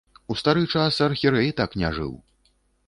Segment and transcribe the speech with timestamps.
[0.33, 2.13] У стары час архірэй так не жыў.